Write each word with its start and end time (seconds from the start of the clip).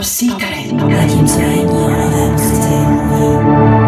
Top 0.00 0.06
Secret. 0.06 0.70
Zatímco 2.38 3.79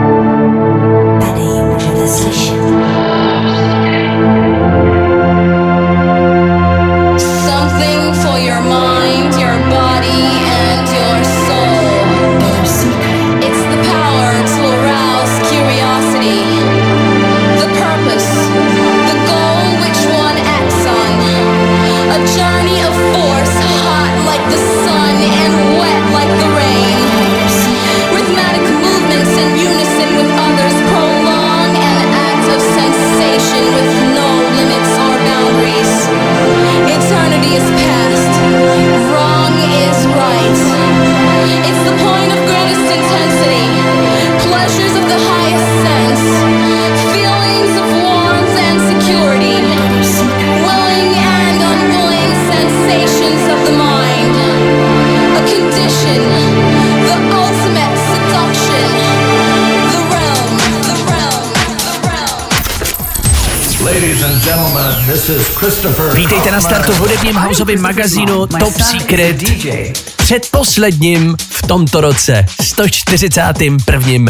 Vítejte 66.15 66.51
na 66.51 66.61
startu 66.61 66.93
v 66.93 66.99
hudebním 66.99 67.37
houseovém 67.37 67.81
magazínu 67.81 68.47
Top 68.47 68.81
Secret. 68.81 69.37
DJ. 69.37 69.93
Předposledním 70.17 71.37
v 71.39 71.63
tomto 71.63 72.01
roce, 72.01 72.45
141. 72.63 74.27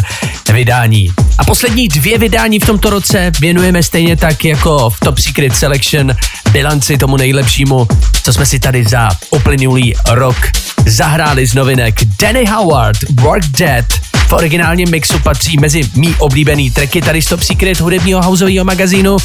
vydání. 0.53 1.13
A 1.37 1.43
poslední 1.43 1.87
dvě 1.87 2.17
vydání 2.17 2.59
v 2.59 2.65
tomto 2.65 2.89
roce 2.89 3.31
věnujeme 3.39 3.83
stejně 3.83 4.17
tak 4.17 4.45
jako 4.45 4.89
v 4.89 4.99
Top 4.99 5.19
Secret 5.19 5.55
Selection 5.55 6.15
bilanci 6.51 6.97
tomu 6.97 7.17
nejlepšímu, 7.17 7.87
co 8.23 8.33
jsme 8.33 8.45
si 8.45 8.59
tady 8.59 8.83
za 8.83 9.09
uplynulý 9.29 9.93
rok 10.09 10.37
zahráli 10.85 11.47
z 11.47 11.53
novinek. 11.53 11.95
Danny 12.21 12.45
Howard, 12.45 12.97
Work 13.21 13.45
Dead, 13.45 13.85
originálním 14.33 14.89
mixu 14.89 15.19
patří 15.19 15.57
mezi 15.59 15.81
mý 15.95 16.15
oblíbený 16.19 16.71
tracky 16.71 17.01
tady 17.01 17.21
z 17.21 17.25
Top 17.25 17.41
Secret 17.41 17.79
hudebního 17.79 18.21
houseového 18.21 18.65
magazínu. 18.65 19.17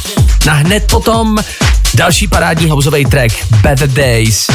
Na 0.46 0.52
hned 0.52 0.84
potom 0.90 1.38
další 1.94 2.28
parádní 2.28 2.70
houseový 2.70 3.04
track 3.04 3.32
Better 3.62 3.88
Days, 3.88 4.46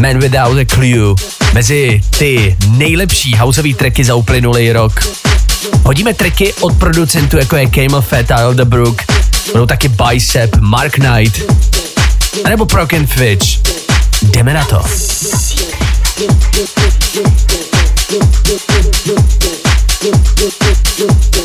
Man 0.00 0.18
Without 0.18 0.58
a 0.58 0.64
Clue. 0.64 1.14
Mezi 1.52 2.00
ty 2.18 2.56
nejlepší 2.68 3.36
houseový 3.36 3.74
tracky 3.74 4.04
za 4.04 4.14
uplynulý 4.14 4.72
rok. 4.72 5.08
Hodíme 5.84 6.14
tracky 6.14 6.52
od 6.52 6.76
producentů 6.76 7.36
jako 7.36 7.56
je 7.56 7.66
Camel 7.66 8.02
Fat 8.02 8.30
a 8.30 8.40
Elderbrook, 8.40 9.02
budou 9.52 9.66
taky 9.66 9.88
Bicep, 9.88 10.56
Mark 10.56 10.94
Knight, 10.94 11.42
anebo 12.44 12.66
Proc 12.66 12.92
and 12.92 13.06
Fitch. 13.06 13.46
Jdeme 14.22 14.54
na 14.54 14.64
to. 14.64 14.82
Look, 20.00 20.14
look, 20.14 20.54
look, 20.60 20.98
look, 21.00 21.40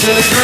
Let's 0.06 0.34
go. 0.34 0.43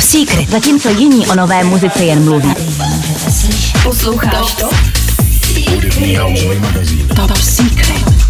Secret. 0.00 0.50
Zatímco 0.50 0.88
jiní 0.88 1.26
o 1.26 1.34
nové 1.34 1.64
muzice 1.64 2.04
jen 2.04 2.24
mluví. 2.24 2.54
Posloucháš 3.82 4.54
to? 4.54 4.68
Top 7.16 7.36
Secret. 7.36 8.29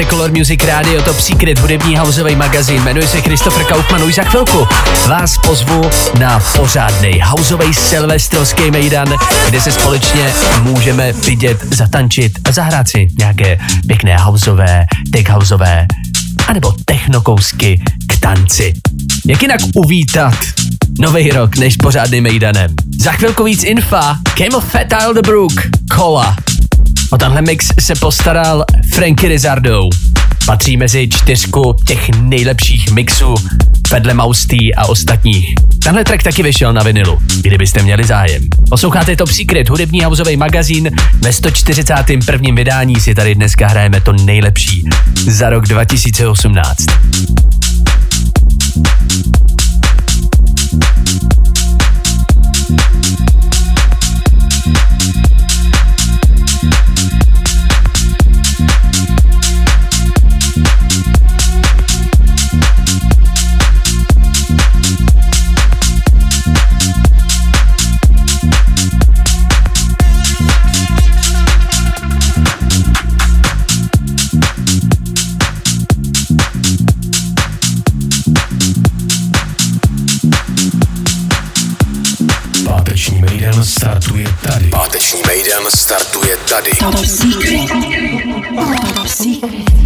Posloucháte 0.00 0.16
Color 0.16 0.38
Music 0.38 0.64
Radio, 0.64 1.02
Top 1.02 1.20
Secret, 1.20 1.58
hudební 1.58 1.96
houseový 1.96 2.36
magazín. 2.36 2.82
Jmenuji 2.82 3.08
se 3.08 3.20
Christopher 3.20 3.64
Kaufman, 3.64 4.02
už 4.02 4.14
za 4.14 4.22
chvilku 4.22 4.66
vás 5.08 5.38
pozvu 5.38 5.90
na 6.18 6.40
pořádný 6.56 7.20
houseový 7.22 7.74
silvestrovský 7.74 8.70
mejdan, 8.70 9.08
kde 9.48 9.60
se 9.60 9.72
společně 9.72 10.32
můžeme 10.62 11.12
vidět, 11.12 11.74
zatančit 11.74 12.32
a 12.44 12.52
zahrát 12.52 12.88
si 12.88 13.08
nějaké 13.18 13.58
pěkné 13.86 14.18
houseové, 14.18 14.84
tech 15.12 15.28
houseové 15.28 15.86
anebo 16.48 16.74
technokousky 16.84 17.82
k 18.06 18.20
tanci. 18.20 18.72
Jak 19.26 19.42
jinak 19.42 19.60
uvítat 19.74 20.34
nový 20.98 21.30
rok 21.30 21.56
než 21.56 21.76
pořádným 21.76 22.24
mejdanem? 22.24 22.74
Za 22.98 23.12
chvilku 23.12 23.44
víc 23.44 23.64
infa, 23.64 24.18
Came 24.38 24.56
of 24.56 24.64
Fat 24.64 25.14
the 25.14 25.22
Brook, 25.22 25.52
Kola. 25.96 26.36
O 27.10 27.18
tenhle 27.18 27.42
mix 27.42 27.68
se 27.80 27.94
postaral 27.94 28.64
Frankie 28.94 29.28
Rizardo. 29.28 29.88
Patří 30.46 30.76
mezi 30.76 31.08
čtyřku 31.08 31.76
těch 31.86 32.08
nejlepších 32.08 32.90
mixů 32.90 33.34
vedle 33.92 34.14
Maustý 34.14 34.74
a 34.74 34.86
ostatních. 34.86 35.54
Tenhle 35.82 36.04
track 36.04 36.22
taky 36.22 36.42
vyšel 36.42 36.72
na 36.72 36.82
vinilu, 36.82 37.18
kdybyste 37.42 37.82
měli 37.82 38.04
zájem. 38.04 38.42
Posloucháte 38.68 39.16
Top 39.16 39.28
Secret, 39.28 39.68
hudební 39.68 40.00
hauzový 40.00 40.36
magazín. 40.36 40.90
Ve 41.18 41.32
141. 41.32 42.54
vydání 42.54 43.00
si 43.00 43.14
tady 43.14 43.34
dneska 43.34 43.68
hrajeme 43.68 44.00
to 44.00 44.12
nejlepší 44.12 44.84
za 45.26 45.50
rok 45.50 45.66
2018. 45.66 46.86
startuje 84.10 84.34
tady. 84.42 84.70
Páteční 84.70 85.22
Maiden 85.26 85.62
startuje 85.74 86.36
tady. 86.36 86.70
Top 86.70 87.04
Secret. 87.06 87.68
Top 88.94 89.08
Secret. 89.08 89.79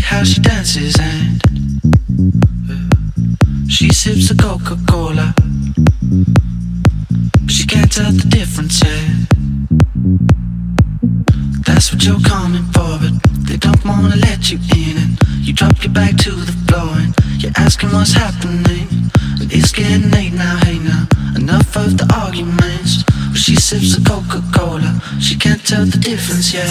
how 0.00 0.22
she 0.24 0.40
dances 0.40 0.96
and 1.00 1.42
uh, 2.70 3.68
she 3.68 3.88
sips 3.90 4.30
a 4.30 4.36
Coca 4.36 4.76
Cola. 4.88 5.34
She 7.48 7.66
can't 7.66 7.90
tell 7.90 8.12
the 8.12 8.26
difference 8.28 8.82
yet. 8.82 9.28
That's 11.66 11.92
what 11.92 12.04
you're 12.04 12.20
coming 12.20 12.64
for, 12.72 12.98
but 12.98 13.14
they 13.46 13.56
don't 13.56 13.84
wanna 13.84 14.16
let 14.16 14.50
you 14.50 14.58
in. 14.76 14.96
And 14.96 15.46
you 15.46 15.52
drop 15.52 15.82
your 15.82 15.92
bag 15.92 16.18
to 16.18 16.30
the 16.30 16.52
floor 16.66 16.90
and 16.96 17.14
you're 17.42 17.52
asking 17.56 17.90
what's 17.92 18.12
happening. 18.12 19.10
It's 19.50 19.72
getting 19.72 20.10
late 20.10 20.32
now, 20.32 20.58
hey 20.64 20.78
now. 20.78 21.17
Enough 21.38 21.76
of 21.76 21.96
the 21.96 22.06
arguments. 22.18 23.04
Well, 23.06 23.34
she 23.34 23.54
sips 23.54 23.96
the 23.96 24.02
Coca 24.02 24.42
Cola. 24.52 25.00
She 25.20 25.36
can't 25.36 25.64
tell 25.64 25.86
the 25.86 25.96
difference 25.96 26.52
yet. 26.52 26.66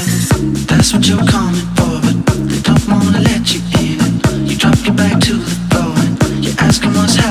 That's 0.68 0.92
what 0.92 1.08
you're 1.08 1.26
coming 1.26 1.66
for, 1.78 1.96
but 2.04 2.18
they 2.50 2.62
don't 2.62 2.86
wanna 2.90 3.22
let 3.22 3.48
you 3.54 3.62
in. 3.80 4.46
You 4.46 4.58
drop 4.58 4.78
your 4.86 4.94
back 4.94 5.22
to 5.22 5.34
the 5.36 5.56
floor 5.72 5.96
and 5.96 6.44
you 6.44 6.52
ask 6.60 6.82
them 6.82 6.94
what's 6.96 7.16
happening. 7.16 7.27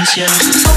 The 0.00 0.69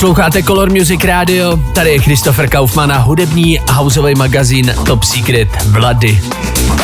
Posloucháte 0.00 0.42
Color 0.42 0.70
Music 0.70 1.04
Radio, 1.04 1.56
tady 1.56 1.90
je 1.90 1.98
Christopher 1.98 2.50
Kaufmann 2.50 2.92
a 2.92 2.98
hudební 2.98 3.60
houseový 3.72 4.14
magazín 4.14 4.74
Top 4.86 5.02
Secret 5.02 5.64
Bloody. 5.64 6.20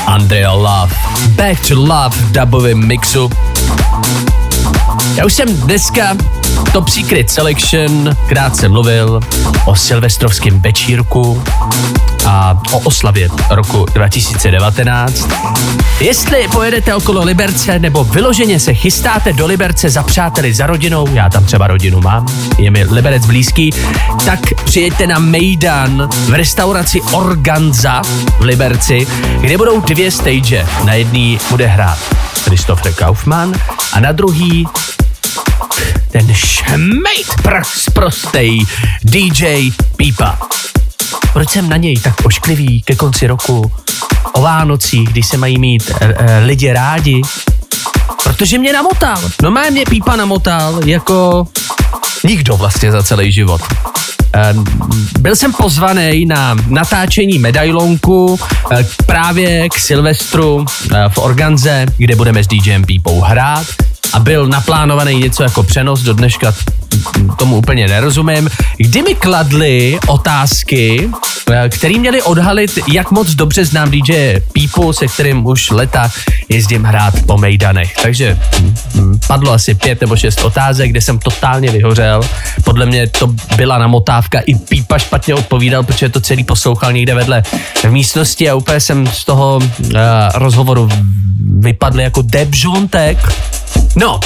Andrea 0.06 0.52
Love. 0.52 0.94
Back 1.28 1.68
to 1.68 1.74
Love 1.74 2.10
v 2.10 2.32
dubovém 2.32 2.86
mixu. 2.86 3.30
Já 5.14 5.24
už 5.24 5.34
jsem 5.34 5.56
dneska 5.56 6.16
Top 6.72 6.88
Secret 6.88 7.30
Selection 7.30 8.16
krátce 8.26 8.68
mluvil 8.68 9.20
o 9.64 9.74
silvestrovském 9.74 10.60
večírku 10.60 11.42
a 12.26 12.62
o 12.72 12.78
oslavě 12.78 13.28
roku 13.50 13.86
2019. 13.94 15.28
Jestli 16.00 16.48
pojedete 16.48 16.94
okolo 16.94 17.24
Liberce 17.24 17.78
nebo 17.78 18.04
vyloženě 18.04 18.60
se 18.60 18.74
chystáte 18.74 19.32
do 19.32 19.46
Liberce 19.46 19.90
za 19.90 20.02
přáteli, 20.02 20.54
za 20.54 20.66
rodinou, 20.66 21.08
já 21.12 21.30
tam 21.30 21.44
třeba 21.44 21.66
rodinu 21.66 22.00
mám, 22.00 22.26
je 22.58 22.70
mi 22.70 22.84
Liberec 22.84 23.26
blízký, 23.26 23.70
tak 24.24 24.40
přijeďte 24.64 25.06
na 25.06 25.18
Mejdan 25.18 26.08
v 26.26 26.34
restauraci 26.34 27.00
Organza 27.00 28.02
v 28.38 28.40
Liberci, 28.40 29.06
kde 29.40 29.58
budou 29.58 29.80
dvě 29.80 30.10
stage. 30.10 30.66
Na 30.84 30.94
jedný 30.94 31.38
bude 31.50 31.66
hrát 31.66 31.98
Christopher 32.44 32.92
Kaufmann 32.92 33.52
a 33.92 34.00
na 34.00 34.12
druhý 34.12 34.66
ten 36.10 36.34
šmejt 36.34 37.26
prs 37.42 37.84
prostej 37.94 38.60
DJ 39.04 39.70
Pípa. 39.96 40.38
Proč 41.32 41.50
jsem 41.50 41.68
na 41.68 41.76
něj 41.76 42.00
tak 42.00 42.14
ošklivý 42.24 42.82
ke 42.82 42.96
konci 42.96 43.26
roku? 43.26 43.72
O 44.32 44.42
Vánocích, 44.42 45.08
když 45.08 45.26
se 45.26 45.36
mají 45.36 45.58
mít 45.58 45.90
e, 46.00 46.04
e, 46.04 46.38
lidi 46.38 46.72
rádi? 46.72 47.22
Protože 48.24 48.58
mě 48.58 48.72
namotal. 48.72 49.18
No 49.42 49.50
má 49.50 49.70
mě 49.70 49.84
Pípa 49.84 50.16
namotal 50.16 50.80
jako 50.84 51.46
nikdo 52.24 52.56
vlastně 52.56 52.92
za 52.92 53.02
celý 53.02 53.32
život. 53.32 53.60
Ehm, 54.32 54.64
byl 55.18 55.36
jsem 55.36 55.52
pozvaný 55.52 56.24
na 56.26 56.56
natáčení 56.68 57.38
medailonku 57.38 58.38
eh, 58.72 58.86
právě 59.06 59.68
k 59.68 59.78
Silvestru 59.78 60.64
v 61.08 61.18
Organze, 61.18 61.86
kde 61.96 62.16
budeme 62.16 62.44
s 62.44 62.46
DJem 62.46 62.84
Pípou 62.84 63.20
hrát 63.20 63.66
a 64.12 64.20
byl 64.20 64.46
naplánovaný 64.46 65.14
něco 65.14 65.42
jako 65.42 65.62
přenos 65.62 66.00
do 66.00 66.14
dneška 66.14 66.54
tomu 67.38 67.56
úplně 67.56 67.86
nerozumím, 67.86 68.50
kdy 68.76 69.02
mi 69.02 69.14
kladli 69.14 69.98
otázky, 70.06 71.10
eh, 71.50 71.68
které 71.68 71.98
měly 71.98 72.22
odhalit, 72.22 72.78
jak 72.92 73.10
moc 73.10 73.34
dobře 73.34 73.64
znám 73.64 73.90
DJ 73.90 74.40
Pípu, 74.52 74.92
se 74.92 75.06
kterým 75.06 75.46
už 75.46 75.70
leta 75.70 76.10
jezdím 76.48 76.84
hrát 76.84 77.14
po 77.26 77.38
Mejdanech. 77.38 77.94
Takže 78.02 78.38
hm, 78.94 79.18
padlo 79.26 79.52
asi 79.52 79.74
pět 79.74 80.00
nebo 80.00 80.16
šest 80.16 80.40
otázek, 80.40 80.90
kde 80.90 81.00
jsem 81.00 81.18
totálně 81.18 81.70
vyhořel. 81.70 82.20
Podle 82.64 82.86
mě 82.86 83.06
to 83.06 83.26
byla 83.56 83.78
namotávka, 83.78 84.40
i 84.46 84.54
Pípa 84.54 84.98
špatně 84.98 85.34
odpovídal, 85.34 85.82
protože 85.82 86.08
to 86.08 86.20
celý 86.20 86.44
poslouchal 86.44 86.92
někde 86.92 87.14
vedle 87.14 87.42
v 87.82 87.90
místnosti 87.90 88.50
a 88.50 88.54
úplně 88.54 88.80
jsem 88.80 89.06
z 89.06 89.24
toho 89.24 89.56
uh, 89.56 89.90
rozhovoru 90.34 90.88
vypadl 91.58 92.00
jako 92.00 92.22
debžontek. 92.22 93.18
No, 93.96 94.20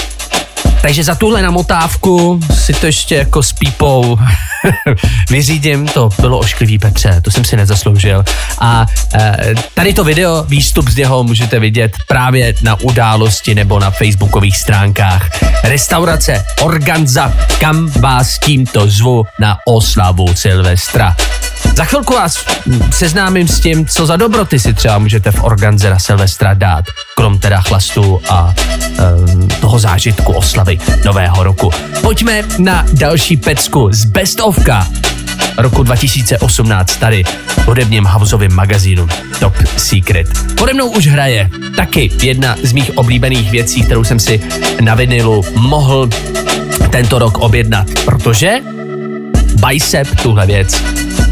takže 0.82 1.04
za 1.04 1.14
tuhle 1.14 1.42
namotávku 1.42 2.40
si 2.54 2.72
to 2.72 2.86
ještě 2.86 3.14
jako 3.14 3.42
s 3.42 3.52
pípou 3.52 4.18
vyřídím, 5.30 5.88
to 5.88 6.10
bylo 6.20 6.38
ošklivý 6.38 6.78
Petře, 6.78 7.20
to 7.20 7.30
jsem 7.30 7.44
si 7.44 7.56
nezasloužil. 7.56 8.24
A 8.58 8.86
e, 9.14 9.54
tady 9.74 9.94
to 9.94 10.04
video, 10.04 10.44
výstup 10.48 10.88
z 10.88 10.96
něho 10.96 11.24
můžete 11.24 11.60
vidět 11.60 11.96
právě 12.08 12.54
na 12.62 12.80
události 12.80 13.54
nebo 13.54 13.78
na 13.78 13.90
facebookových 13.90 14.56
stránkách. 14.56 15.30
Restaurace 15.64 16.44
Organza, 16.60 17.32
kam 17.58 17.90
vás 17.90 18.38
tímto 18.38 18.88
zvu 18.88 19.24
na 19.40 19.58
oslavu 19.66 20.34
Silvestra. 20.34 21.16
Za 21.80 21.84
chvilku 21.84 22.14
vás 22.14 22.46
seznámím 22.90 23.48
s 23.48 23.60
tím, 23.60 23.86
co 23.86 24.06
za 24.06 24.16
dobroty 24.16 24.58
si 24.58 24.74
třeba 24.74 24.98
můžete 24.98 25.30
v 25.30 25.42
Organze 25.42 25.90
na 25.90 25.98
Silvestra 25.98 26.54
dát, 26.54 26.84
krom 27.16 27.38
teda 27.38 27.60
chlastu 27.60 28.20
a 28.28 28.54
um, 29.34 29.48
toho 29.48 29.78
zážitku 29.78 30.32
oslavy 30.32 30.78
nového 31.04 31.42
roku. 31.42 31.70
Pojďme 32.00 32.42
na 32.58 32.86
další 32.92 33.36
pecku 33.36 33.88
z 33.92 34.04
Best 34.04 34.40
ofka 34.40 34.88
roku 35.58 35.82
2018 35.82 36.96
tady 36.96 37.24
v 37.24 37.66
hudebním 37.66 38.04
houseovém 38.04 38.54
magazínu 38.54 39.08
Top 39.38 39.54
Secret. 39.76 40.26
Pode 40.58 40.74
mnou 40.74 40.90
už 40.90 41.06
hraje 41.06 41.50
taky 41.76 42.10
jedna 42.22 42.56
z 42.62 42.72
mých 42.72 42.98
oblíbených 42.98 43.50
věcí, 43.50 43.82
kterou 43.82 44.04
jsem 44.04 44.20
si 44.20 44.40
na 44.80 44.94
vinilu 44.94 45.44
mohl 45.54 46.08
tento 46.90 47.18
rok 47.18 47.38
objednat, 47.38 47.86
protože 48.04 48.54
Bicep 49.66 50.20
tuhle 50.22 50.46
věc 50.46 50.82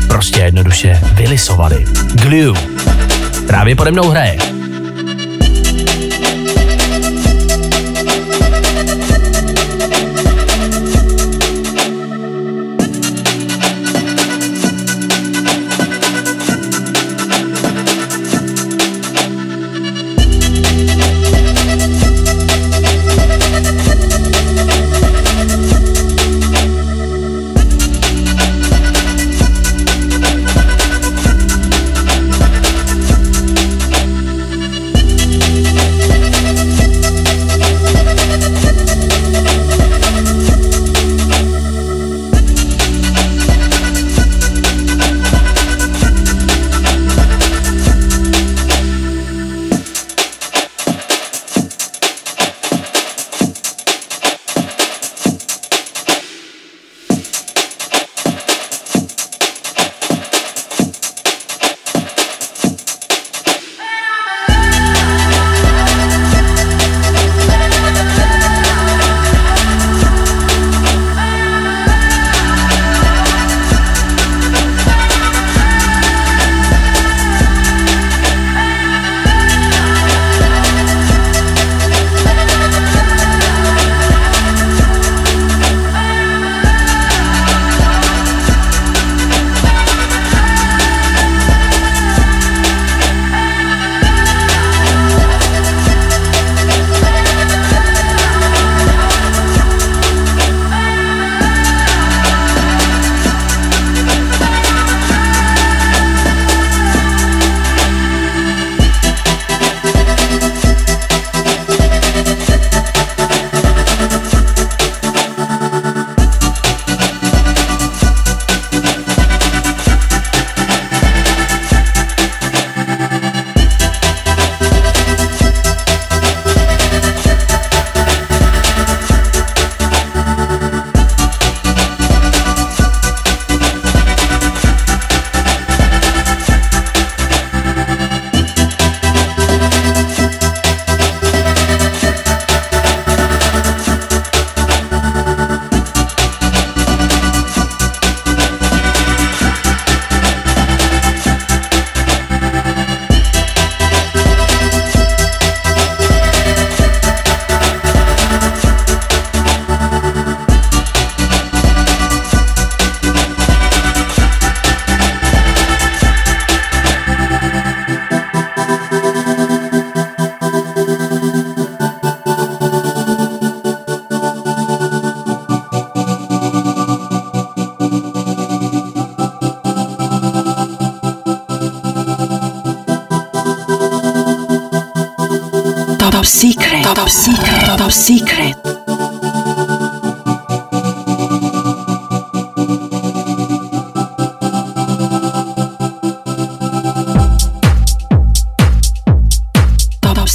prostě 0.09 0.41
jednoduše 0.41 1.01
vylisovali. 1.13 1.85
Glue. 2.13 2.61
Právě 3.47 3.77
pode 3.77 3.91
mnou 3.91 4.09
hraje. 4.09 4.39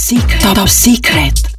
Secret. 0.03 0.41
Top 0.41 0.67
secret. 0.67 1.52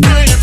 Good. 0.00 0.33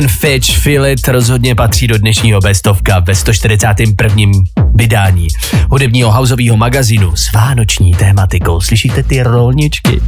And 0.00 0.10
Fitch 0.10 0.58
Feel 0.58 0.86
It 0.86 1.08
rozhodně 1.08 1.54
patří 1.54 1.86
do 1.86 1.98
dnešního 1.98 2.40
bestovka 2.40 2.98
ve 2.98 3.14
141. 3.14 4.24
vydání 4.74 5.26
hudebního 5.70 6.12
houseového 6.12 6.56
magazínu 6.56 7.16
s 7.16 7.32
vánoční 7.32 7.92
tématikou. 7.92 8.60
Slyšíte 8.60 9.02
ty 9.02 9.22
rolničky? 9.22 10.00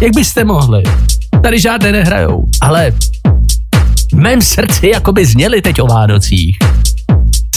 Jak 0.00 0.14
byste 0.14 0.44
mohli? 0.44 0.82
Tady 1.42 1.60
žádné 1.60 1.92
nehrajou, 1.92 2.44
ale 2.60 2.92
v 4.12 4.16
mém 4.16 4.42
srdci 4.42 4.88
jako 4.88 5.12
by 5.12 5.26
zněly 5.26 5.62
teď 5.62 5.80
o 5.80 5.86
Vánocích. 5.86 6.58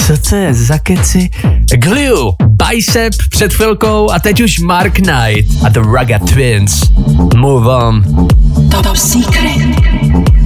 Co 0.07 0.17
to 0.29 0.35
je 0.35 0.53
za 0.53 0.77
keci? 0.77 1.29
Glue, 1.75 2.31
Bicep 2.47 3.13
před 3.29 3.53
chvilkou 3.53 4.11
a 4.11 4.19
teď 4.19 4.41
už 4.41 4.59
Mark 4.59 4.93
Knight 4.93 5.63
a 5.65 5.69
The 5.69 5.79
Rugged 5.79 6.21
Twins. 6.33 6.91
Move 7.35 7.67
on. 7.67 8.03
Top 8.71 8.95
Secret. 8.95 10.40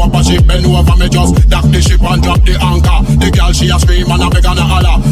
up 0.00 0.14
a 0.16 0.20
ship, 0.24 0.46
bend 0.48 0.64
over 0.64 0.96
me 0.96 1.08
just 1.08 1.36
dock 1.48 1.66
the 1.68 1.80
ship 1.80 2.00
and 2.00 2.22
drop 2.22 2.40
the 2.44 2.56
anchor. 2.56 2.98
The 3.20 3.28
girl 3.28 3.52
she 3.52 3.68
a 3.68 3.76
scream 3.76 4.08
and 4.08 4.24
beg 4.32 4.46
and 4.48 4.60
a. 4.60 4.66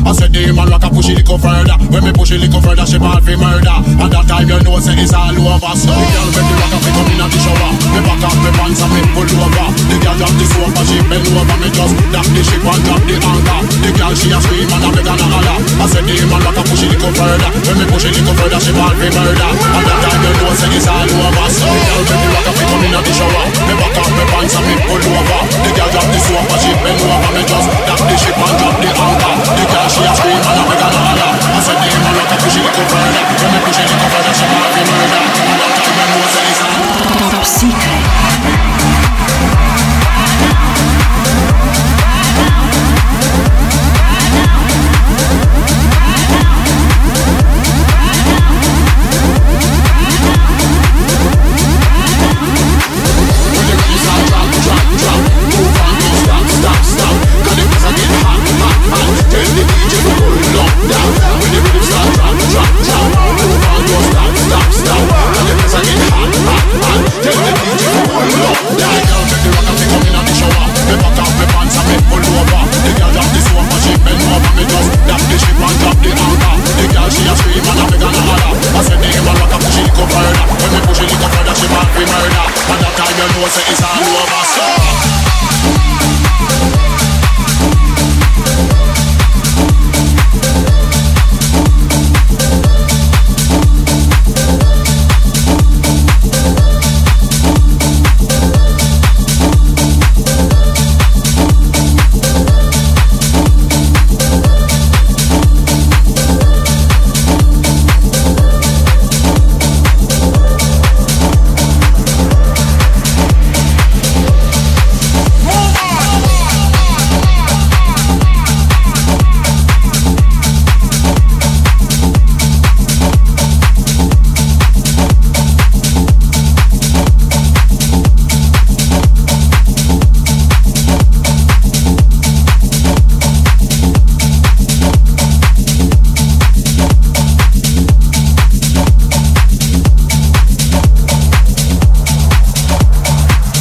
I 0.08 0.12
said 0.16 0.32
the 0.32 0.48
man 0.56 0.68
rock 0.72 0.84
a 0.84 0.88
push 0.88 1.12
it 1.12 1.24
further. 1.28 1.76
When 1.92 2.02
me 2.04 2.12
push 2.16 2.32
it 2.32 2.40
further, 2.48 2.86
she 2.88 2.96
ball 2.96 3.20
fi 3.20 3.36
murder. 3.36 3.76
And 4.00 4.08
that 4.08 4.24
time 4.24 4.48
you 4.48 4.56
know 4.64 4.80
say 4.80 4.96
it's 4.96 5.12
all 5.12 5.36
over. 5.36 5.72
So 5.76 5.92
the 5.92 6.06
girl 6.08 6.28
the 6.32 6.54
rock 6.56 6.72
a 6.72 6.78
up 6.88 7.08
in 7.12 7.20
a 7.20 7.26
the 7.28 7.38
shower. 7.44 7.72
Me 7.92 8.00
back 8.00 8.24
up 8.24 8.36
me 8.40 8.50
pants 8.56 8.80
and 8.80 8.92
me 8.96 9.00
pull 9.12 9.28
over. 9.28 9.68
The 9.76 9.96
girl 10.00 10.16
drop 10.16 10.32
the 10.40 10.46
soap 10.48 10.72
and 10.72 10.86
she 10.88 10.98
bend 11.04 11.28
over 11.36 11.58
me 11.60 11.68
just 11.68 11.94
dock 12.08 12.28
the 12.32 12.42
ship 12.48 12.64
and 12.64 12.82
drop 12.88 13.02
the 13.04 13.16
anchor. 13.20 13.60
The 13.84 13.90
girl 13.92 14.14
she 14.16 14.28
a 14.32 14.38
scream 14.40 14.72
and 14.72 14.84
I 14.84 14.88
beg 14.96 15.08
and 15.12 15.20
a 15.20 15.26
holler. 15.28 15.58
I 15.84 15.86
said 15.92 16.04
the 16.08 16.14
man 16.24 16.40
rock 16.40 16.56
a 16.56 16.62
push 16.64 16.82
it 16.84 16.90
little 16.96 17.12
further. 17.12 17.50
When 17.68 17.76
me 17.76 17.84
push 17.92 18.06
it 18.08 18.16
little 18.16 18.34
further, 18.40 18.60
she 18.64 18.72
ball 18.72 18.94
fi 18.96 19.08
murder. 19.12 19.50
And 19.52 19.84
that 19.84 19.98
time 20.00 20.20
you 20.24 20.32
know 20.32 20.52
say 20.56 20.72
it's 20.72 20.88
all 20.88 21.04
over. 21.04 21.46
So 21.52 21.68
the 21.68 21.82
girl 21.84 22.02
make 22.08 22.22
the 22.24 22.28
rock 22.32 22.48
a 22.48 22.52
pick 22.56 22.68
come 22.68 22.84
in 22.86 22.96
a 22.96 23.00
the 23.04 23.12
shower. 23.12 23.27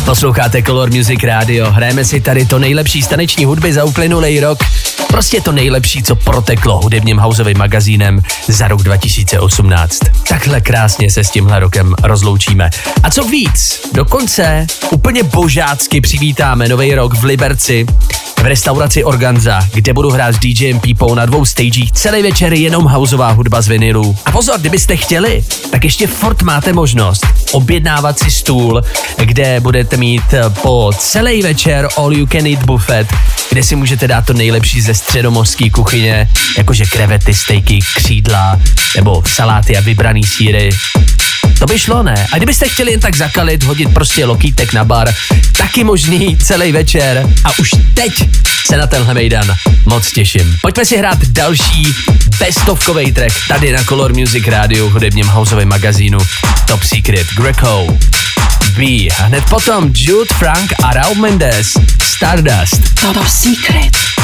Posloucháte 0.08 0.64
Color 0.64 0.92
Music 0.92 1.24
Radio, 1.24 1.72
hrajeme 1.72 2.06
si 2.06 2.22
tady 2.22 2.46
to 2.46 2.60
nejlepší 2.60 3.02
staneční 3.02 3.46
hudby 3.46 3.74
za 3.74 3.84
uplynulý 3.84 4.40
rok. 4.40 4.60
Prostě 5.08 5.42
to 5.42 5.52
nejlepší, 5.52 6.04
co 6.04 6.16
proteklo 6.16 6.82
hudebním 6.82 7.18
houseovým 7.18 7.58
magazínem 7.58 8.22
za 8.48 8.68
rok 8.68 8.84
2018. 8.84 10.00
Takhle 10.28 10.62
krásně 10.62 11.12
se 11.12 11.24
s 11.24 11.30
tímhle 11.30 11.60
rokem 11.60 11.96
rozloučíme. 12.04 12.70
A 13.04 13.10
co 13.10 13.24
víc, 13.24 13.82
dokonce 13.94 14.68
úplně 14.92 15.24
božácky 15.24 16.02
přivítáme 16.02 16.68
nový 16.68 16.96
rok 16.96 17.14
v 17.14 17.24
Liberci 17.24 17.86
v 18.38 18.46
restauraci 18.46 19.04
Organza, 19.04 19.60
kde 19.74 19.94
budu 19.94 20.10
hrát 20.10 20.36
s 20.36 20.40
DJem 20.40 20.80
Pípou 20.80 21.16
na 21.16 21.26
dvou 21.26 21.46
stagech 21.46 21.92
celý 21.92 22.24
večer 22.24 22.54
jenom 22.54 22.84
houseová 22.84 23.32
hudba 23.32 23.62
z 23.62 23.68
vinilu. 23.68 24.16
A 24.26 24.32
pozor, 24.32 24.60
kdybyste 24.60 24.98
chtěli, 24.98 25.44
tak 25.72 25.84
ještě 25.84 26.08
fort 26.08 26.42
máte 26.42 26.74
možnost 26.74 27.28
objednávat 27.52 28.20
si 28.20 28.32
stůl, 28.32 28.82
kde 29.18 29.60
budete 29.60 29.98
mít 29.98 30.24
po 30.62 30.92
celý 30.98 31.42
večer 31.42 31.88
all 31.98 32.14
you 32.14 32.28
can 32.28 32.46
eat 32.46 32.66
buffet, 32.66 33.08
kde 33.50 33.64
si 33.64 33.76
můžete 33.76 34.08
dát 34.08 34.26
to 34.26 34.34
nejlepší 34.34 34.82
ze 34.82 34.94
středomořské 34.94 35.70
kuchyně, 35.70 36.30
jakože 36.58 36.86
krevety, 36.86 37.34
stejky, 37.34 37.80
křídla 37.96 38.60
nebo 38.96 39.24
saláty 39.26 39.78
a 39.78 39.82
vybraný 39.82 40.24
síry. 40.24 40.70
To 41.60 41.66
by 41.66 41.80
šlo, 41.80 42.04
ne? 42.04 42.28
A 42.32 42.38
kdybyste 42.38 42.70
chtěli 42.70 42.92
jen 42.92 43.00
tak 43.00 43.16
zakalit, 43.16 43.64
hodit 43.64 43.94
prostě 43.94 44.26
lokítek 44.26 44.74
na 44.74 44.84
bar, 44.84 45.14
taky 45.58 45.84
možný 45.84 46.38
celý 46.38 46.72
večer. 46.72 47.30
A 47.44 47.60
už 47.60 47.70
teď 47.94 48.14
se 48.68 48.78
na 48.78 48.88
tenhle 48.88 49.14
mejdan 49.14 49.56
moc 49.86 50.12
těším. 50.12 50.56
Pojďme 50.62 50.86
si 50.86 50.98
hrát 50.98 51.18
další 51.28 51.96
bestovkový 52.40 53.12
track 53.12 53.36
tady 53.48 53.72
na 53.72 53.84
Color 53.84 54.14
Music 54.14 54.48
Radio, 54.48 54.90
hudebním 54.90 55.28
houseovém 55.28 55.70
magazínu 55.70 56.18
Top 56.66 56.84
Secret 56.84 57.28
Greco. 57.36 57.88
B. 58.76 59.10
Hned 59.18 59.44
potom 59.50 59.92
Jude 59.96 60.34
Frank 60.34 60.74
a 60.84 60.94
Raul 60.94 61.16
Mendes 61.16 61.74
Stardust. 62.04 62.82
Top 63.02 63.28
Secret. 63.28 64.17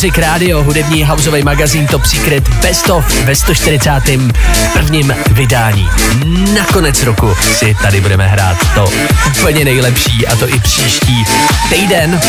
Music 0.00 0.18
Radio, 0.18 0.62
hudební 0.62 1.04
houseový 1.04 1.42
magazín 1.42 1.86
Top 1.86 2.04
Secret 2.04 2.48
Best 2.48 2.90
of 2.90 3.24
ve 3.24 3.36
141. 3.36 5.14
vydání. 5.30 5.88
Na 6.54 6.64
konec 6.64 7.02
roku 7.02 7.34
si 7.58 7.76
tady 7.82 8.00
budeme 8.00 8.28
hrát 8.28 8.56
to 8.74 8.92
úplně 9.26 9.64
nejlepší 9.64 10.26
a 10.26 10.36
to 10.36 10.48
i 10.48 10.60
příští 10.60 11.24
týden, 11.70 12.20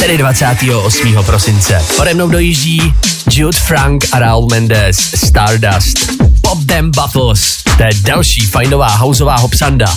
tedy 0.00 0.18
28. 0.18 1.24
prosince. 1.26 1.82
Pode 1.96 2.14
mnou 2.14 2.28
dojíždí 2.28 2.94
Jude 3.30 3.58
Frank 3.58 4.04
a 4.12 4.18
Raul 4.18 4.48
Mendes 4.50 4.96
Stardust. 5.26 5.98
Pop 6.40 6.58
Them 6.66 6.90
Buffles. 6.90 7.62
To 7.76 7.82
je 7.82 7.90
další 8.00 8.46
fajnová 8.46 8.88
houseová 8.88 9.36
hopsanda. 9.36 9.96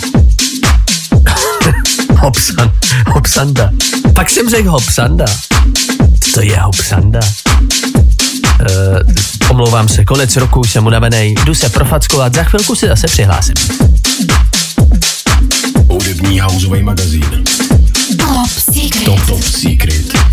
Hopsan, 2.16 2.72
Hopsanda. 3.06 3.70
Tak 4.14 4.30
jsem 4.30 4.50
řekl 4.50 4.70
Hopsanda. 4.70 5.24
Co 6.32 6.40
je 6.40 6.60
Hopsanda? 6.60 7.20
Uh, 7.60 8.68
omlouvám 9.50 9.88
se, 9.88 10.04
konec 10.04 10.36
roku 10.36 10.64
jsem 10.64 10.86
unavený, 10.86 11.34
jdu 11.44 11.54
se 11.54 11.68
profackovat, 11.68 12.34
za 12.34 12.44
chvilku 12.44 12.74
si 12.74 12.88
zase 12.88 13.06
přihlásím. 13.06 13.54
Hudební 15.88 16.40
houseový 16.40 16.82
magazín. 16.82 17.44
Top 18.18 18.48
Secret. 18.48 19.04
Top 19.04 19.20
Top 19.26 19.42
Secret. 19.42 20.31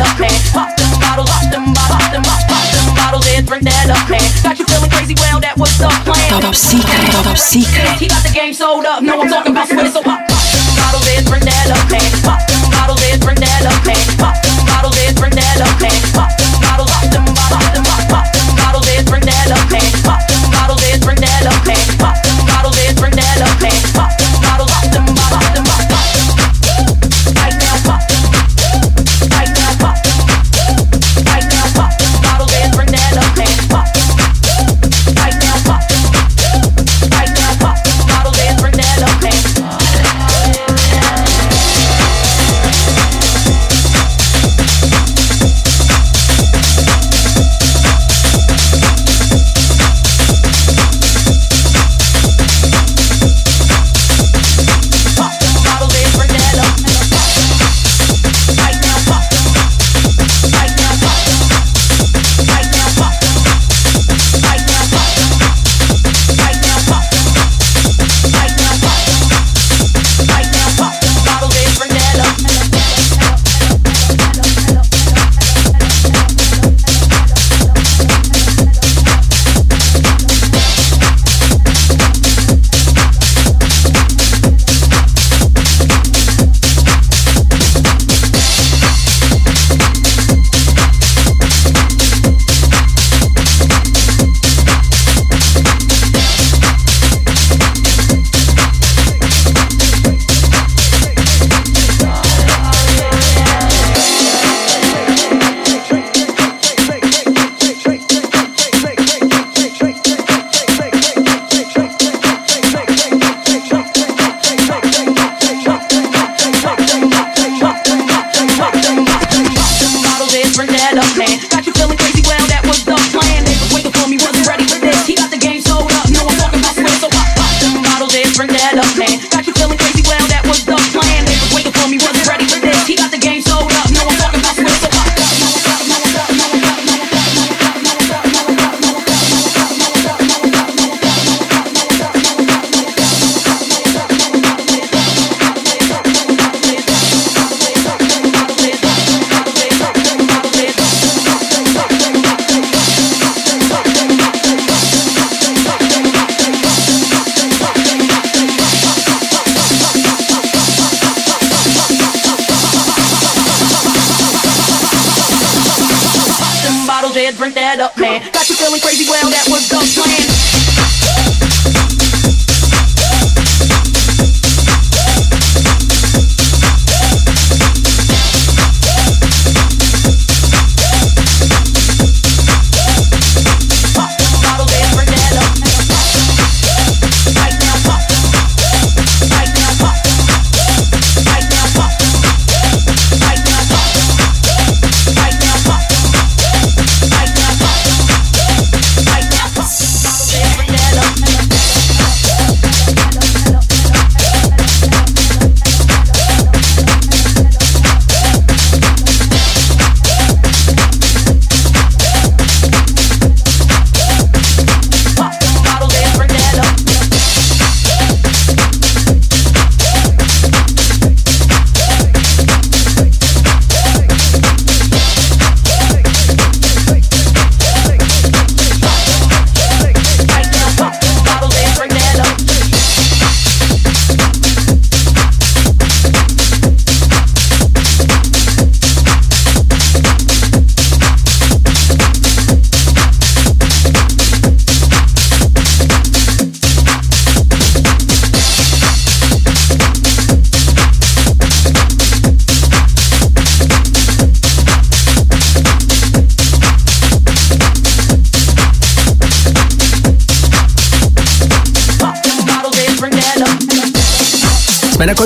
up, 0.00 0.18
man. 0.18 0.32
Pop 0.50 0.72
them 0.76 0.90
bottles, 0.98 1.28
pop 1.28 1.44
them, 1.52 1.64
pop 1.76 2.00
them, 2.10 2.22
pop, 2.24 2.40
pop 2.48 2.66
them 2.72 2.88
bottles, 2.96 3.26
and 3.28 3.46
drink 3.46 3.64
that 3.68 3.92
up, 3.92 4.08
man. 4.08 4.24
Got 4.42 4.58
you 4.58 4.64
feeling 4.66 4.90
crazy? 4.90 5.14
Well, 5.20 5.38
that 5.40 5.56
was 5.60 5.76
the 5.76 5.88
plan. 6.08 6.28
Top 6.32 6.44
up 6.44 6.56
secret, 6.56 7.04
top 7.12 7.26
up 7.28 7.38
secret. 7.38 8.00
He 8.00 8.08
got 8.08 8.24
the 8.24 8.32
game 8.32 8.54
sold 8.56 8.88
up. 8.88 9.04
No, 9.04 9.20
I'm 9.20 9.28
talking 9.28 9.52
about 9.52 9.68
sweat, 9.68 9.92
so 9.92 10.02
pop, 10.02 10.24
pop 10.26 10.44
them 10.50 10.66
bottles, 10.74 11.06
and 11.12 11.26
drink 11.28 11.44
that 11.44 11.68
up, 11.70 11.84
man. 11.92 12.10
Pop 12.24 12.49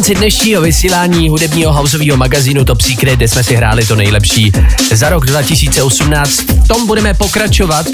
konci 0.04 0.14
dnešního 0.14 0.62
vysílání 0.62 1.28
hudebního 1.28 1.72
houseového 1.72 2.16
magazínu 2.16 2.64
Top 2.64 2.80
Secret, 2.80 3.16
kde 3.16 3.28
jsme 3.28 3.44
si 3.44 3.54
hráli 3.54 3.86
to 3.86 3.96
nejlepší 3.96 4.52
za 4.92 5.08
rok 5.08 5.26
2018. 5.26 6.40
V 6.64 6.68
tom 6.68 6.86
budeme 6.86 7.14
pokračovat 7.14 7.86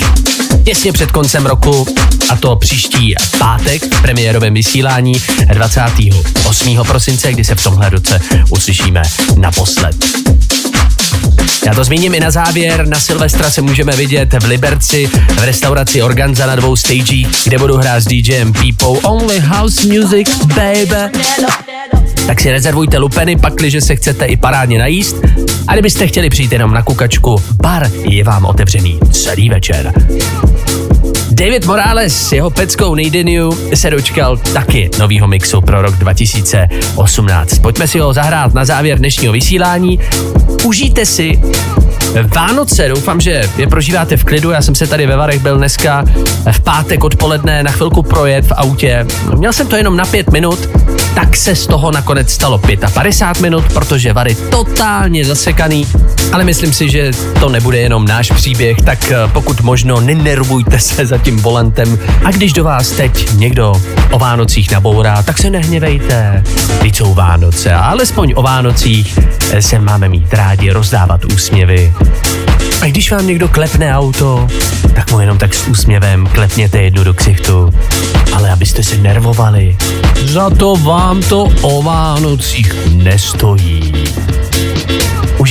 těsně 0.65 0.93
před 0.93 1.13
koncem 1.13 1.47
roku 1.47 1.87
a 2.29 2.37
to 2.37 2.57
příští 2.57 3.15
pátek 3.39 3.95
v 3.95 4.03
premiérovém 4.03 4.55
vysílání 4.55 5.13
28. 5.55 6.85
prosince, 6.87 7.33
kdy 7.33 7.45
se 7.45 7.55
v 7.55 7.63
tomhle 7.63 7.91
roce 7.91 8.21
uslyšíme 8.51 9.03
naposled. 9.37 9.97
Já 11.67 11.75
to 11.75 11.85
zmíním 11.85 12.15
i 12.15 12.21
na 12.21 12.31
závěr. 12.31 12.87
Na 12.87 13.01
Silvestra 13.01 13.51
se 13.51 13.63
můžeme 13.63 13.97
vidět 13.97 14.35
v 14.43 14.45
Liberci 14.45 15.11
v 15.39 15.45
restauraci 15.45 16.03
Organza 16.03 16.47
na 16.47 16.57
dvou 16.57 16.77
stagích, 16.77 17.29
kde 17.45 17.59
budu 17.59 17.77
hrát 17.77 18.01
s 18.01 18.05
DJem 18.05 18.53
People 18.53 19.11
Only 19.11 19.41
House 19.41 19.87
Music, 19.87 20.29
baby. 20.45 21.21
Tak 22.31 22.41
si 22.41 22.51
rezervujte 22.51 22.99
lupeny, 22.99 23.37
pakliže 23.37 23.81
se 23.81 23.97
chcete 23.97 24.25
i 24.25 24.37
parádně 24.37 24.79
najíst. 24.79 25.17
A 25.69 25.73
kdybyste 25.73 26.07
chtěli 26.07 26.31
přijít 26.31 26.53
jenom 26.53 26.75
na 26.75 26.83
kukačku, 26.83 27.43
bar 27.63 27.91
je 28.03 28.25
vám 28.25 28.45
otevřený 28.45 28.99
celý 29.11 29.49
večer. 29.49 29.93
David 31.31 31.67
Morales 31.67 32.29
s 32.29 32.33
jeho 32.33 32.51
peckou 32.51 32.95
Needin 32.95 33.51
se 33.75 33.91
dočkal 33.91 34.37
taky 34.37 34.91
novýho 34.99 35.29
mixu 35.29 35.61
pro 35.61 35.83
rok 35.83 35.95
2018. 35.95 37.59
Pojďme 37.59 37.89
si 37.89 37.99
ho 37.99 38.13
zahrát 38.13 38.55
na 38.55 38.65
závěr 38.65 38.99
dnešního 38.99 39.33
vysílání. 39.33 39.99
Užijte 40.65 41.07
si 41.07 41.41
Vánoce, 42.35 42.89
doufám, 42.89 43.21
že 43.21 43.43
je 43.57 43.67
prožíváte 43.67 44.17
v 44.17 44.25
klidu. 44.25 44.51
Já 44.51 44.63
jsem 44.63 44.75
se 44.75 44.87
tady 44.87 45.07
ve 45.07 45.17
Varech 45.17 45.43
byl 45.43 45.57
dneska 45.57 46.05
v 46.53 46.61
pátek 46.61 47.05
odpoledne 47.05 47.63
na 47.63 47.71
chvilku 47.71 48.03
projet 48.03 48.47
v 48.47 48.53
autě. 48.53 49.07
Měl 49.37 49.53
jsem 49.53 49.67
to 49.67 49.77
jenom 49.77 49.97
na 49.97 50.05
pět 50.05 50.31
minut, 50.31 50.69
tak 51.15 51.37
se 51.37 51.57
z 51.57 51.67
toho 51.67 51.91
nakonec 51.91 52.33
stalo 52.33 52.61
55 52.95 53.43
minut, 53.43 53.65
protože 53.73 54.13
Vary 54.13 54.35
totálně 54.35 55.25
zasekaný. 55.25 55.87
Ale 56.33 56.45
myslím 56.45 56.73
si, 56.73 56.89
že 56.89 57.11
to 57.41 57.49
nebude 57.49 57.79
jenom 57.79 58.05
náš 58.05 58.31
příběh, 58.31 58.77
tak 58.85 59.11
eh, 59.11 59.17
pokud 59.33 59.61
možno 59.61 60.01
nenervujte 60.01 60.79
se 60.79 61.07
za 61.07 61.19
tím 61.19 61.37
volantem. 61.37 61.99
A 62.25 62.31
když 62.31 62.53
do 62.53 62.65
vás 62.65 62.91
teď 62.91 63.33
někdo 63.33 63.73
o 64.11 64.19
Vánocích 64.19 64.71
nabourá, 64.71 65.23
tak 65.23 65.39
se 65.39 65.51
nehněvejte. 65.51 66.45
Teď 66.81 66.97
jsou 66.97 67.15
Vánoce 67.15 67.73
a 67.73 67.81
alespoň 67.81 68.33
o 68.37 68.43
Vánocích 68.43 69.19
eh, 69.51 69.63
se 69.63 69.79
máme 69.79 70.09
mít 70.09 70.35
rádi, 70.35 70.71
rozdávat 70.71 71.25
úsměvy. 71.25 71.93
A 72.83 72.87
když 72.87 73.11
vám 73.11 73.27
někdo 73.27 73.49
klepne 73.49 73.97
auto, 73.97 74.49
tak 74.95 75.11
mu 75.11 75.21
jenom 75.21 75.39
tak 75.39 75.55
s 75.55 75.69
úsměvem 75.69 76.27
klepněte 76.27 76.79
jednu 76.79 77.05
do 77.05 77.15
ksichtu. 77.15 77.71
Ale 78.33 78.51
abyste 78.51 78.83
se 78.83 78.97
nervovali, 78.97 79.77
za 80.25 80.51
to 80.51 80.77
vám 80.77 81.23
to 81.23 81.49
o 81.63 81.83
Vánocích 81.83 82.75
nestojí. 82.93 83.93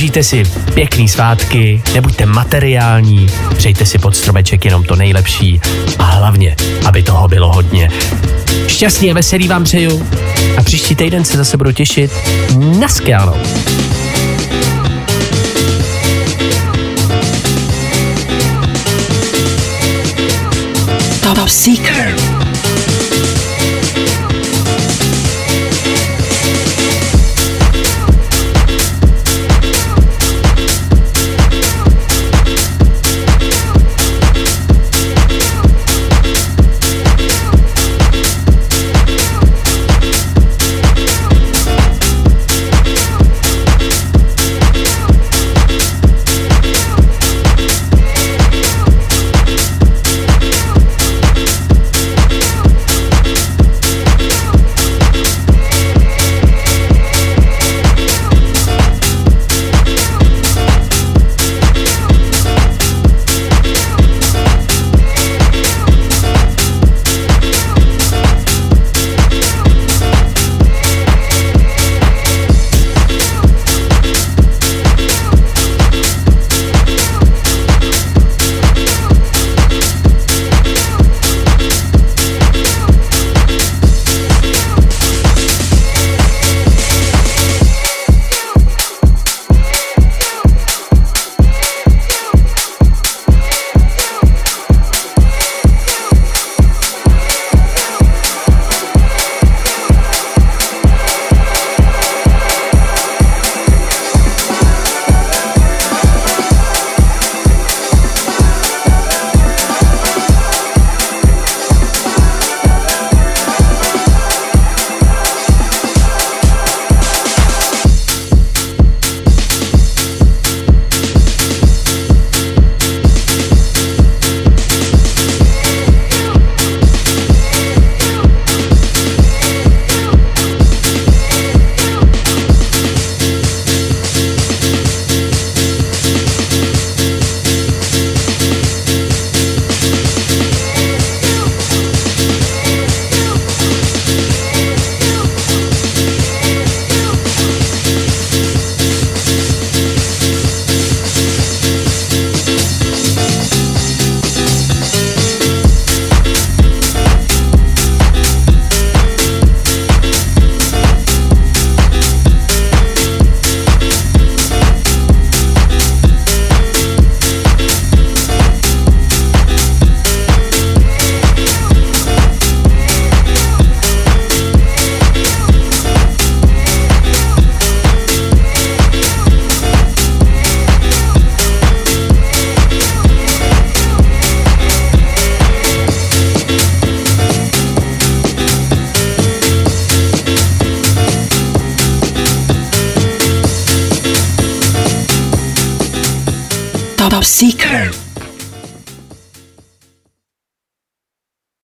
Užijte 0.00 0.22
si 0.22 0.42
pěkný 0.74 1.08
svátky, 1.08 1.82
nebuďte 1.94 2.26
materiální, 2.26 3.26
přejte 3.56 3.86
si 3.86 3.98
pod 3.98 4.16
stromeček 4.16 4.64
jenom 4.64 4.84
to 4.84 4.96
nejlepší 4.96 5.60
a 5.98 6.04
hlavně, 6.04 6.56
aby 6.84 7.02
toho 7.02 7.28
bylo 7.28 7.52
hodně. 7.52 7.88
Šťastný 8.66 9.10
a 9.10 9.14
veselý 9.14 9.48
vám 9.48 9.64
přeju 9.64 10.06
a 10.58 10.62
příští 10.62 10.94
týden 10.94 11.24
se 11.24 11.36
zase 11.36 11.56
budu 11.56 11.72
těšit. 11.72 12.12
Naschledanou. 12.78 13.36
Top 21.22 21.48
Secret. 21.48 22.19